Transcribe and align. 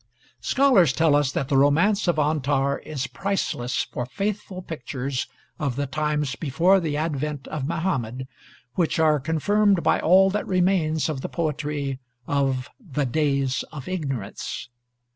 Scholars 0.39 0.93
tell 0.93 1.13
us 1.15 1.31
that 1.31 1.47
the 1.47 1.57
romance 1.57 2.07
of 2.07 2.17
'Antar' 2.17 2.79
is 2.79 3.05
priceless 3.05 3.83
for 3.83 4.07
faithful 4.07 4.63
pictures 4.63 5.27
of 5.59 5.75
the 5.75 5.85
times 5.85 6.35
before 6.35 6.79
the 6.79 6.97
advent 6.97 7.47
of 7.49 7.67
Muhammad, 7.67 8.27
which 8.73 8.97
are 8.97 9.19
confirmed 9.19 9.83
by 9.83 9.99
all 9.99 10.31
that 10.31 10.47
remains 10.47 11.07
of 11.07 11.21
the 11.21 11.29
poetry 11.29 11.99
of 12.25 12.67
"the 12.79 13.05
days 13.05 13.61
of 13.71 13.87
ignorance." 13.87 14.69